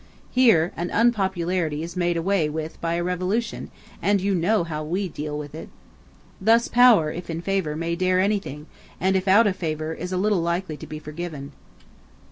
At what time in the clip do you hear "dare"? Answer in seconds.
7.95-8.19